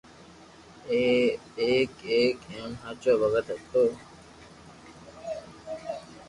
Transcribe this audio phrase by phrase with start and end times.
[0.89, 0.99] او
[1.61, 3.83] ايڪ نيڪ ھين ھاچو ڀگت ھتو